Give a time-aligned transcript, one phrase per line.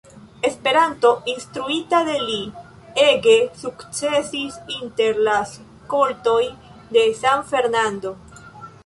[0.49, 2.37] Esperanto, instruita de li,
[3.03, 6.41] ege sukcesis inter la skoltoj
[6.97, 8.15] de San Fernando.